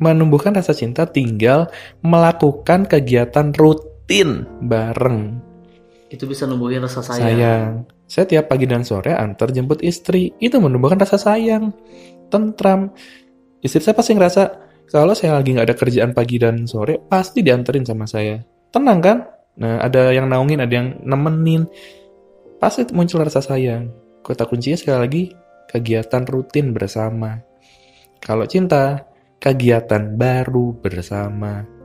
Menumbuhkan 0.00 0.56
rasa 0.56 0.72
cinta 0.72 1.04
tinggal 1.04 1.68
melakukan 2.00 2.88
kegiatan 2.88 3.52
rutin 3.52 4.48
bareng. 4.64 5.44
Itu 6.08 6.24
bisa 6.24 6.48
numbuhin 6.48 6.80
rasa 6.80 7.04
sayang. 7.04 7.20
sayang 7.20 7.99
saya 8.10 8.26
tiap 8.26 8.50
pagi 8.50 8.66
dan 8.66 8.82
sore 8.82 9.14
antar 9.14 9.54
jemput 9.54 9.86
istri. 9.86 10.34
Itu 10.42 10.58
menumbuhkan 10.58 10.98
rasa 10.98 11.14
sayang, 11.14 11.70
tentram. 12.26 12.90
Istri 13.62 13.86
saya 13.86 13.94
pasti 13.94 14.18
ngerasa 14.18 14.42
kalau 14.90 15.14
saya 15.14 15.38
lagi 15.38 15.54
nggak 15.54 15.66
ada 15.70 15.76
kerjaan 15.78 16.10
pagi 16.10 16.42
dan 16.42 16.66
sore, 16.66 16.98
pasti 16.98 17.46
dianterin 17.46 17.86
sama 17.86 18.10
saya. 18.10 18.42
Tenang 18.74 18.98
kan? 18.98 19.18
Nah, 19.62 19.78
ada 19.78 20.10
yang 20.10 20.26
naungin, 20.26 20.58
ada 20.58 20.74
yang 20.74 20.98
nemenin. 21.06 21.70
Pasti 22.58 22.82
muncul 22.90 23.22
rasa 23.22 23.38
sayang. 23.38 23.94
Kota 24.26 24.42
kuncinya 24.42 24.74
sekali 24.74 24.98
lagi, 24.98 25.22
kegiatan 25.70 26.26
rutin 26.26 26.74
bersama. 26.74 27.38
Kalau 28.18 28.42
cinta, 28.50 29.06
kegiatan 29.38 30.18
baru 30.18 30.74
bersama. 30.74 31.79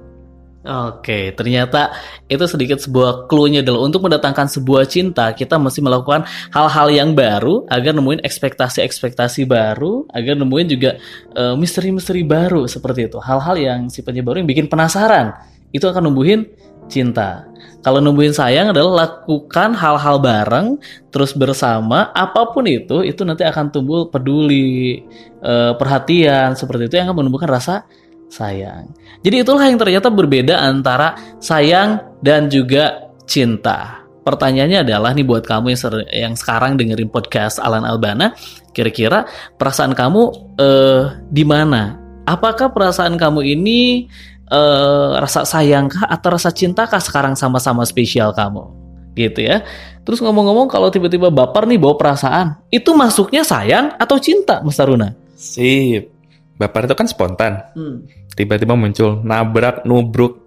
Oke, 0.65 1.29
ternyata 1.37 1.93
itu 2.25 2.41
sedikit 2.49 2.81
sebuah 2.81 3.29
clue-nya 3.29 3.61
adalah 3.61 3.85
untuk 3.85 4.01
mendatangkan 4.01 4.49
sebuah 4.49 4.89
cinta, 4.89 5.29
kita 5.29 5.61
mesti 5.61 5.77
melakukan 5.77 6.25
hal-hal 6.49 6.89
yang 6.89 7.13
baru 7.13 7.69
agar 7.69 7.93
nemuin 7.93 8.25
ekspektasi-ekspektasi 8.25 9.45
baru, 9.45 10.09
agar 10.09 10.33
nemuin 10.33 10.67
juga 10.73 10.97
uh, 11.37 11.53
misteri-misteri 11.53 12.25
baru 12.25 12.65
seperti 12.65 13.13
itu. 13.13 13.21
Hal-hal 13.21 13.61
yang 13.61 13.79
sifatnya 13.93 14.25
baru 14.25 14.41
yang 14.41 14.49
bikin 14.49 14.65
penasaran, 14.65 15.37
itu 15.69 15.85
akan 15.85 16.09
numbuhin 16.09 16.49
cinta. 16.89 17.45
Kalau 17.85 18.01
numbuhin 18.01 18.33
sayang 18.33 18.73
adalah 18.73 19.05
lakukan 19.05 19.77
hal-hal 19.77 20.17
bareng, 20.17 20.81
terus 21.13 21.37
bersama, 21.37 22.09
apa 22.09 22.49
pun 22.49 22.65
itu, 22.65 23.05
itu 23.05 23.21
nanti 23.21 23.45
akan 23.45 23.69
tumbuh 23.69 24.09
peduli, 24.09 25.05
uh, 25.45 25.77
perhatian, 25.77 26.57
seperti 26.57 26.89
itu 26.89 26.97
yang 26.97 27.13
akan 27.13 27.21
menumbuhkan 27.21 27.53
rasa 27.53 27.85
sayang. 28.29 28.91
Jadi 29.21 29.41
itulah 29.41 29.63
yang 29.65 29.79
ternyata 29.79 30.11
berbeda 30.11 30.59
antara 30.59 31.15
sayang 31.39 32.19
dan 32.21 32.51
juga 32.51 33.09
cinta. 33.25 34.05
Pertanyaannya 34.25 34.81
adalah 34.81 35.13
nih 35.13 35.21
buat 35.21 35.45
kamu 35.45 35.77
yang, 35.77 35.81
yang 36.09 36.33
sekarang 36.33 36.81
dengerin 36.81 37.13
podcast 37.13 37.61
Alan 37.61 37.85
Albana, 37.85 38.33
kira-kira 38.73 39.29
perasaan 39.53 39.93
kamu 39.93 40.21
eh, 40.57 41.03
di 41.29 41.45
mana? 41.45 42.01
Apakah 42.25 42.73
perasaan 42.73 43.21
kamu 43.21 43.45
ini 43.45 44.09
eh, 44.49 45.09
rasa 45.21 45.45
sayangkah 45.45 46.09
atau 46.09 46.33
rasa 46.33 46.49
cintakah 46.49 46.97
sekarang 46.97 47.37
sama-sama 47.37 47.85
spesial 47.85 48.33
kamu? 48.33 48.65
Gitu 49.13 49.45
ya. 49.45 49.61
Terus 50.01 50.17
ngomong-ngomong 50.25 50.73
kalau 50.73 50.89
tiba-tiba 50.89 51.29
baper 51.29 51.69
nih 51.69 51.77
bawa 51.77 51.93
perasaan, 51.93 52.57
itu 52.73 52.97
masuknya 52.97 53.45
sayang 53.45 53.93
atau 54.01 54.17
cinta, 54.17 54.65
Mas 54.65 54.73
Taruna? 54.73 55.13
Sip. 55.37 56.14
Baper 56.55 56.87
itu 56.87 56.95
kan 56.95 57.07
spontan. 57.07 57.53
Hmm. 57.75 58.07
Tiba-tiba 58.31 58.75
muncul 58.79 59.23
nabrak, 59.23 59.83
nubruk. 59.83 60.43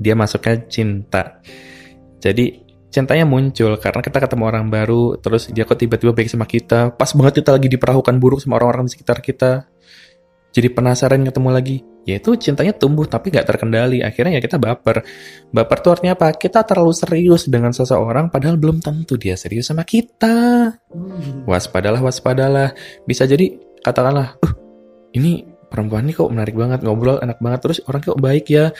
Dia 0.00 0.16
masuknya 0.16 0.64
cinta. 0.64 1.44
Jadi 2.20 2.64
cintanya 2.90 3.28
muncul 3.28 3.76
karena 3.78 4.00
kita 4.02 4.18
ketemu 4.18 4.44
orang 4.48 4.66
baru, 4.72 5.16
terus 5.20 5.52
dia 5.52 5.68
kok 5.68 5.76
tiba-tiba 5.76 6.16
baik 6.16 6.28
sama 6.28 6.48
kita. 6.48 6.96
Pas 6.96 7.12
banget 7.12 7.44
kita 7.44 7.52
lagi 7.52 7.68
diperahukan 7.68 8.16
buruk 8.16 8.40
sama 8.40 8.56
orang-orang 8.56 8.88
di 8.88 8.92
sekitar 8.96 9.20
kita. 9.20 9.68
Jadi 10.50 10.68
penasaran 10.74 11.22
ketemu 11.22 11.50
lagi. 11.54 11.78
Ya 12.08 12.18
itu 12.18 12.34
cintanya 12.34 12.74
tumbuh 12.74 13.06
tapi 13.06 13.30
nggak 13.30 13.46
terkendali. 13.46 14.02
Akhirnya 14.02 14.40
ya 14.40 14.42
kita 14.42 14.58
baper. 14.58 15.06
Baper 15.54 15.78
tuh 15.78 15.90
artinya 15.94 16.18
apa? 16.18 16.34
Kita 16.34 16.66
terlalu 16.66 16.90
serius 16.90 17.46
dengan 17.46 17.70
seseorang 17.70 18.32
padahal 18.32 18.58
belum 18.58 18.82
tentu 18.82 19.14
dia 19.14 19.38
serius 19.38 19.70
sama 19.70 19.86
kita. 19.86 20.66
Hmm. 20.90 21.46
Waspadalah, 21.46 22.02
waspadalah. 22.02 22.74
Bisa 23.06 23.30
jadi 23.30 23.54
katakanlah, 23.84 24.42
uh, 24.42 24.52
ini 25.14 25.46
perempuan 25.70 26.06
ini 26.06 26.12
kok 26.12 26.30
menarik 26.30 26.54
banget 26.58 26.82
ngobrol 26.82 27.22
enak 27.22 27.38
banget 27.38 27.60
terus 27.62 27.78
orang 27.86 28.00
kok 28.02 28.18
baik 28.18 28.46
ya. 28.50 28.74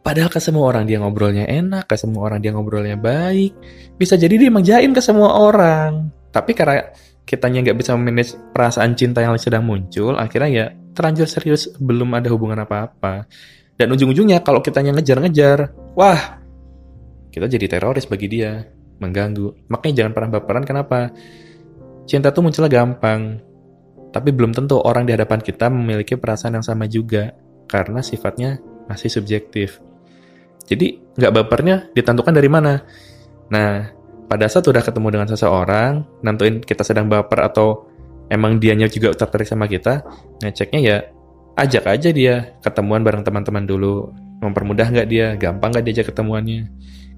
Padahal 0.00 0.32
ke 0.32 0.40
semua 0.40 0.64
orang 0.72 0.88
dia 0.88 0.96
ngobrolnya 0.96 1.44
enak 1.44 1.84
ke 1.84 1.96
semua 2.00 2.24
orang 2.32 2.40
dia 2.40 2.56
ngobrolnya 2.56 2.96
baik. 2.96 3.52
Bisa 4.00 4.16
jadi 4.16 4.32
dia 4.40 4.48
menjain 4.48 4.88
ke 4.96 5.02
semua 5.04 5.36
orang. 5.36 6.08
Tapi 6.32 6.56
karena 6.56 6.88
kitanya 7.28 7.60
nggak 7.68 7.76
bisa 7.76 7.92
memanage 7.92 8.32
perasaan 8.56 8.96
cinta 8.96 9.20
yang 9.20 9.36
sedang 9.36 9.62
muncul 9.68 10.16
akhirnya 10.16 10.50
ya 10.50 10.66
terlanjur 10.96 11.28
serius 11.28 11.68
belum 11.76 12.16
ada 12.16 12.32
hubungan 12.32 12.64
apa-apa. 12.64 13.28
Dan 13.76 13.92
ujung-ujungnya 13.92 14.40
kalau 14.40 14.64
kitanya 14.64 14.96
ngejar-ngejar 14.96 15.72
wah 15.92 16.40
kita 17.28 17.46
jadi 17.46 17.76
teroris 17.76 18.08
bagi 18.08 18.26
dia 18.32 18.64
mengganggu. 19.00 19.68
Makanya 19.68 19.94
jangan 20.04 20.12
pernah 20.16 20.30
baperan 20.40 20.64
kenapa? 20.64 21.12
Cinta 22.08 22.32
tuh 22.32 22.40
munculnya 22.40 22.72
gampang 22.72 23.49
tapi 24.10 24.34
belum 24.34 24.54
tentu 24.54 24.78
orang 24.82 25.06
di 25.06 25.14
hadapan 25.14 25.38
kita 25.42 25.70
memiliki 25.70 26.18
perasaan 26.18 26.58
yang 26.58 26.66
sama 26.66 26.86
juga, 26.90 27.34
karena 27.70 28.02
sifatnya 28.02 28.58
masih 28.90 29.10
subjektif. 29.10 29.78
Jadi, 30.66 30.98
nggak 31.18 31.32
bapernya 31.34 31.90
ditentukan 31.94 32.34
dari 32.34 32.50
mana. 32.50 32.82
Nah, 33.50 33.90
pada 34.30 34.46
saat 34.46 34.66
udah 34.66 34.82
ketemu 34.82 35.08
dengan 35.10 35.28
seseorang, 35.30 36.22
nentuin 36.22 36.62
kita 36.62 36.86
sedang 36.86 37.10
baper 37.10 37.50
atau 37.50 37.90
emang 38.30 38.62
dianya 38.62 38.86
juga 38.86 39.10
tertarik 39.10 39.46
sama 39.46 39.66
kita, 39.66 40.06
ngeceknya 40.38 40.80
ya 40.80 40.96
ajak 41.58 41.84
aja 41.90 42.08
dia 42.14 42.54
ketemuan 42.62 43.02
bareng 43.02 43.26
teman-teman 43.26 43.66
dulu. 43.66 44.14
Mempermudah 44.40 44.88
nggak 44.88 45.08
dia? 45.10 45.34
Gampang 45.36 45.74
nggak 45.74 45.84
diajak 45.84 46.14
ketemuannya? 46.14 46.70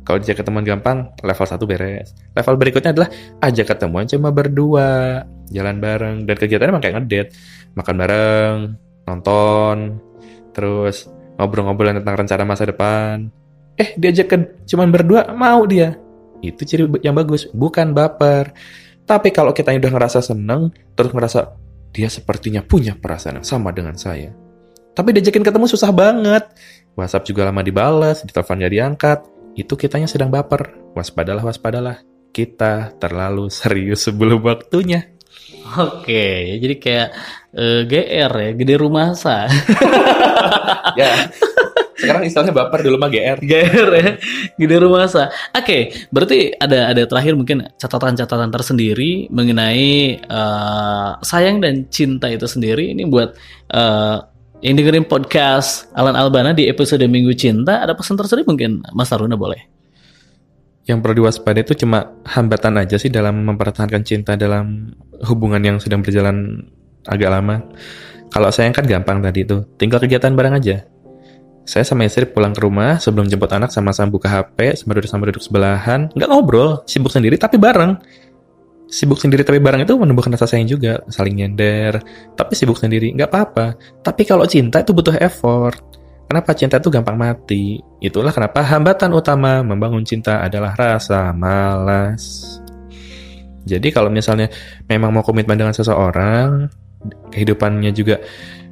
Kalau 0.02 0.18
diajak 0.18 0.42
ketemuan 0.42 0.66
gampang, 0.66 1.14
level 1.22 1.46
1 1.46 1.62
beres. 1.68 2.16
Level 2.34 2.54
berikutnya 2.58 2.90
adalah 2.90 3.08
ajak 3.38 3.76
ketemuan 3.76 4.08
cuma 4.10 4.34
berdua. 4.34 5.22
Jalan 5.52 5.78
bareng. 5.78 6.16
Dan 6.24 6.34
kegiatannya 6.34 6.72
emang 6.72 6.84
kayak 6.84 6.94
ngedate. 7.00 7.30
Makan 7.76 7.94
bareng 7.96 8.56
nonton 9.02 9.76
terus 10.52 11.08
ngobrol-ngobrol 11.40 11.96
tentang 11.96 12.16
rencana 12.16 12.44
masa 12.44 12.68
depan. 12.68 13.28
Eh 13.76 13.96
diajak 13.96 14.26
ke 14.28 14.36
cuman 14.68 14.88
berdua 14.92 15.32
mau 15.32 15.64
dia. 15.64 15.96
Itu 16.44 16.66
ciri 16.66 16.84
yang 17.00 17.16
bagus 17.16 17.48
bukan 17.52 17.96
baper. 17.96 18.52
Tapi 19.02 19.28
kalau 19.34 19.50
kita 19.50 19.74
udah 19.74 19.92
ngerasa 19.92 20.20
seneng 20.22 20.70
terus 20.94 21.10
ngerasa 21.10 21.58
dia 21.92 22.08
sepertinya 22.08 22.64
punya 22.64 22.96
perasaan 22.96 23.42
yang 23.42 23.46
sama 23.46 23.68
dengan 23.70 23.94
saya. 24.00 24.32
Tapi 24.92 25.08
diajakin 25.16 25.44
ketemu 25.44 25.66
susah 25.68 25.92
banget. 25.92 26.44
WhatsApp 26.96 27.24
juga 27.24 27.48
lama 27.48 27.64
dibalas 27.64 28.20
di 28.24 28.32
telepon 28.32 28.60
gak 28.60 28.72
diangkat. 28.72 29.18
Itu 29.56 29.76
kitanya 29.76 30.08
sedang 30.08 30.28
baper. 30.28 30.92
Waspadalah 30.92 31.44
waspadalah. 31.44 31.96
Kita 32.32 32.96
terlalu 32.96 33.52
serius 33.52 34.08
sebelum 34.08 34.40
waktunya. 34.40 35.11
Oke, 35.72 36.58
jadi 36.60 36.74
kayak 36.76 37.08
uh, 37.56 37.80
eh, 37.80 37.80
GR 37.88 38.32
ya, 38.34 38.50
gede 38.52 38.74
rumah 38.76 39.16
sa. 39.16 39.48
ya. 41.00 41.30
Sekarang 41.96 42.26
istilahnya 42.26 42.50
baper 42.50 42.82
dulu 42.82 42.98
mah 42.98 43.06
GR. 43.06 43.38
GR 43.40 43.88
ya, 43.94 44.10
gede 44.58 44.76
rumah 44.82 45.06
sa. 45.06 45.30
Oke, 45.54 45.94
berarti 46.10 46.50
ada 46.58 46.90
ada 46.90 47.02
terakhir 47.06 47.38
mungkin 47.38 47.62
catatan-catatan 47.78 48.50
tersendiri 48.50 49.30
mengenai 49.30 50.18
uh, 50.26 51.16
sayang 51.22 51.62
dan 51.62 51.86
cinta 51.88 52.26
itu 52.28 52.44
sendiri. 52.44 52.90
Ini 52.92 53.06
buat 53.06 53.32
uh, 53.70 54.18
yang 54.62 54.78
dengerin 54.78 55.06
podcast 55.06 55.90
Alan 55.96 56.14
Albana 56.18 56.54
di 56.54 56.66
episode 56.68 57.02
Minggu 57.06 57.34
Cinta, 57.38 57.80
ada 57.80 57.94
pesan 57.98 58.18
tersendiri 58.18 58.46
mungkin 58.46 58.82
Mas 58.92 59.10
Taruna 59.10 59.38
boleh? 59.38 59.71
Yang 60.86 60.98
perlu 60.98 61.22
diwaspadai 61.22 61.62
itu 61.62 61.86
cuma 61.86 62.10
hambatan 62.26 62.74
aja 62.82 62.98
sih 62.98 63.06
dalam 63.06 63.46
mempertahankan 63.46 64.02
cinta 64.02 64.34
dalam 64.34 64.90
hubungan 65.22 65.62
yang 65.62 65.76
sedang 65.78 66.02
berjalan 66.02 66.66
agak 67.06 67.30
lama. 67.30 67.62
Kalau 68.32 68.48
saya 68.50 68.72
kan 68.74 68.88
gampang 68.88 69.22
tadi 69.22 69.46
itu, 69.46 69.62
tinggal 69.78 70.02
kegiatan 70.02 70.32
bareng 70.34 70.58
aja. 70.58 70.82
Saya 71.62 71.86
sama 71.86 72.02
istri 72.02 72.26
pulang 72.26 72.50
ke 72.50 72.58
rumah 72.58 72.98
sebelum 72.98 73.30
jemput 73.30 73.54
anak 73.54 73.70
sama-sama 73.70 74.10
buka 74.10 74.26
HP, 74.26 74.82
sama 74.82 74.98
duduk 74.98 75.10
sama 75.10 75.22
duduk 75.30 75.42
sebelahan, 75.44 76.10
nggak 76.10 76.26
ngobrol, 76.26 76.82
sibuk 76.90 77.14
sendiri 77.14 77.38
tapi 77.38 77.60
bareng. 77.60 77.94
Sibuk 78.90 79.22
sendiri 79.22 79.46
tapi 79.46 79.62
bareng 79.62 79.86
itu 79.86 79.94
menumbuhkan 79.94 80.34
rasa 80.34 80.50
sayang 80.50 80.66
juga, 80.66 80.98
saling 81.06 81.38
nyender, 81.38 82.02
tapi 82.34 82.58
sibuk 82.58 82.74
sendiri 82.74 83.14
nggak 83.14 83.30
apa-apa. 83.30 83.78
Tapi 84.02 84.26
kalau 84.26 84.42
cinta 84.50 84.82
itu 84.82 84.90
butuh 84.90 85.14
effort 85.22 86.01
Kenapa 86.32 86.56
cinta 86.56 86.80
itu 86.80 86.88
gampang 86.88 87.20
mati? 87.20 87.76
Itulah 88.00 88.32
kenapa 88.32 88.64
hambatan 88.64 89.12
utama 89.12 89.60
membangun 89.60 90.00
cinta 90.00 90.40
adalah 90.40 90.72
rasa 90.72 91.28
malas. 91.36 92.56
Jadi 93.68 93.92
kalau 93.92 94.08
misalnya 94.08 94.48
memang 94.88 95.12
mau 95.12 95.20
komitmen 95.20 95.60
dengan 95.60 95.76
seseorang, 95.76 96.72
kehidupannya 97.36 97.92
juga 97.92 98.16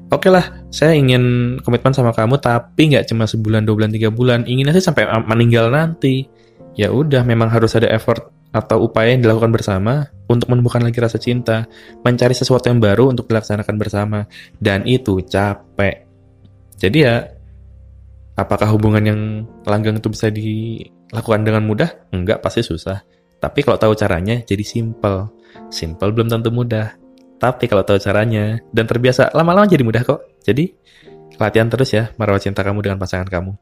oke 0.08 0.24
okay 0.24 0.30
lah, 0.32 0.64
saya 0.72 0.96
ingin 0.96 1.60
komitmen 1.60 1.92
sama 1.92 2.16
kamu 2.16 2.40
tapi 2.40 2.96
nggak 2.96 3.12
cuma 3.12 3.28
sebulan, 3.28 3.68
dua 3.68 3.76
bulan, 3.76 3.92
tiga 3.92 4.08
bulan, 4.08 4.48
inginnya 4.48 4.72
sih 4.80 4.88
sampai 4.88 5.04
meninggal 5.28 5.68
nanti. 5.68 6.32
Ya 6.80 6.88
udah, 6.88 7.28
memang 7.28 7.52
harus 7.52 7.76
ada 7.76 7.92
effort 7.92 8.32
atau 8.56 8.88
upaya 8.88 9.12
yang 9.12 9.20
dilakukan 9.20 9.52
bersama 9.52 10.08
untuk 10.32 10.48
menemukan 10.48 10.80
lagi 10.80 10.96
rasa 10.96 11.20
cinta, 11.20 11.68
mencari 12.08 12.32
sesuatu 12.32 12.72
yang 12.72 12.80
baru 12.80 13.12
untuk 13.12 13.28
dilaksanakan 13.28 13.76
bersama, 13.76 14.24
dan 14.56 14.88
itu 14.88 15.20
capek. 15.28 16.08
Jadi 16.80 17.04
ya 17.04 17.39
Apakah 18.40 18.72
hubungan 18.72 19.04
yang 19.04 19.20
langgang 19.68 20.00
itu 20.00 20.08
bisa 20.08 20.32
dilakukan 20.32 21.44
dengan 21.44 21.68
mudah? 21.68 21.92
Enggak, 22.08 22.40
pasti 22.40 22.64
susah. 22.64 23.04
Tapi 23.36 23.60
kalau 23.60 23.76
tahu 23.76 23.92
caranya, 23.92 24.40
jadi 24.40 24.64
simple. 24.64 25.28
Simple 25.68 26.08
belum 26.16 26.32
tentu 26.32 26.48
mudah. 26.48 26.96
Tapi 27.36 27.68
kalau 27.68 27.84
tahu 27.84 28.00
caranya 28.00 28.56
dan 28.72 28.88
terbiasa, 28.88 29.36
lama-lama 29.36 29.68
jadi 29.68 29.84
mudah 29.84 30.00
kok. 30.08 30.24
Jadi, 30.40 30.72
latihan 31.36 31.68
terus 31.68 31.92
ya 31.92 32.08
merawat 32.16 32.48
cinta 32.48 32.64
kamu 32.64 32.80
dengan 32.80 32.96
pasangan 32.96 33.28
kamu. 33.28 33.52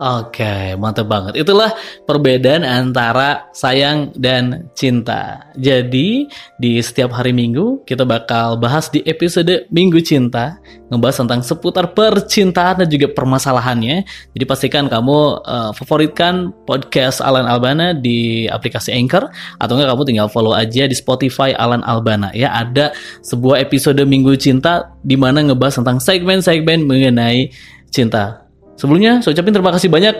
Oke, 0.00 0.80
mantap 0.80 1.12
banget. 1.12 1.44
Itulah 1.44 1.76
perbedaan 2.08 2.64
antara 2.64 3.52
sayang 3.52 4.16
dan 4.16 4.72
cinta. 4.72 5.52
Jadi, 5.60 6.24
di 6.56 6.80
setiap 6.80 7.12
hari 7.12 7.36
Minggu 7.36 7.84
kita 7.84 8.08
bakal 8.08 8.56
bahas 8.56 8.88
di 8.88 9.04
episode 9.04 9.68
Minggu 9.68 10.00
Cinta, 10.00 10.56
ngebahas 10.88 11.20
tentang 11.20 11.44
seputar 11.44 11.92
percintaan 11.92 12.80
dan 12.80 12.88
juga 12.88 13.12
permasalahannya. 13.12 14.08
Jadi 14.32 14.44
pastikan 14.48 14.88
kamu 14.88 15.44
uh, 15.44 15.76
favoritkan 15.76 16.48
podcast 16.64 17.20
Alan 17.20 17.44
Albana 17.44 17.92
di 17.92 18.48
aplikasi 18.48 18.96
Anchor 18.96 19.28
atau 19.60 19.72
enggak 19.76 19.92
kamu 19.92 20.02
tinggal 20.08 20.28
follow 20.32 20.56
aja 20.56 20.88
di 20.88 20.96
Spotify 20.96 21.52
Alan 21.52 21.84
Albana 21.84 22.32
ya. 22.32 22.56
Ada 22.56 22.96
sebuah 23.20 23.60
episode 23.60 24.00
Minggu 24.08 24.32
Cinta 24.40 24.96
di 25.04 25.20
mana 25.20 25.44
ngebahas 25.44 25.84
tentang 25.84 26.00
segmen-segmen 26.00 26.88
mengenai 26.88 27.52
cinta 27.92 28.49
Sebelumnya 28.80 29.20
saya 29.20 29.36
ucapin 29.36 29.52
terima 29.52 29.76
kasih 29.76 29.92
banyak 29.92 30.16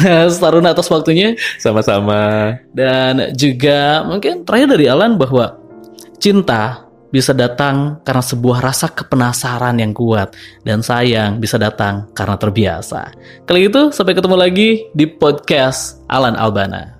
Mas 0.00 0.40
Taruna 0.40 0.72
atas 0.72 0.88
waktunya. 0.88 1.36
Sama-sama. 1.60 2.56
Dan 2.72 3.36
juga 3.36 4.00
mungkin 4.08 4.48
terakhir 4.48 4.72
dari 4.72 4.88
Alan 4.88 5.20
bahwa 5.20 5.60
cinta 6.16 6.88
bisa 7.08 7.32
datang 7.32 8.00
karena 8.04 8.24
sebuah 8.24 8.64
rasa 8.64 8.92
kepenasaran 8.92 9.76
yang 9.80 9.92
kuat 9.96 10.36
dan 10.64 10.84
sayang 10.84 11.40
bisa 11.40 11.60
datang 11.60 12.08
karena 12.12 12.36
terbiasa. 12.36 13.12
Kali 13.44 13.68
itu 13.68 13.92
sampai 13.92 14.16
ketemu 14.16 14.36
lagi 14.36 14.88
di 14.92 15.04
podcast 15.08 16.00
Alan 16.08 16.36
Albana. 16.36 16.97